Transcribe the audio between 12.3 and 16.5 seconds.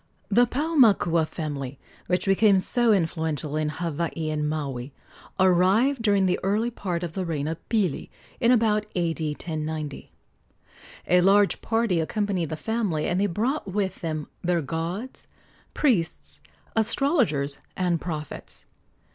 the family, and they brought with them their gods, priests,